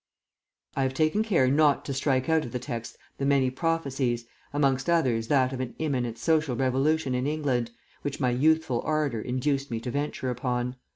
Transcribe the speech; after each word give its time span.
I 0.75 0.81
have 0.81 0.95
taken 0.95 1.21
care 1.21 1.47
not 1.47 1.85
to 1.85 1.93
strike 1.93 2.27
out 2.27 2.43
of 2.43 2.51
the 2.51 2.57
text 2.57 2.97
the 3.19 3.25
many 3.27 3.51
prophecies, 3.51 4.25
amongst 4.51 4.89
others 4.89 5.27
that 5.27 5.53
of 5.53 5.59
an 5.59 5.75
imminent 5.77 6.17
social 6.17 6.55
revolution 6.55 7.13
in 7.13 7.27
England, 7.27 7.69
which 8.01 8.19
my 8.19 8.31
youthful 8.31 8.81
ardour 8.83 9.21
induced 9.21 9.69
me 9.69 9.79
to 9.81 9.91
venture 9.91 10.31
upon. 10.31 10.75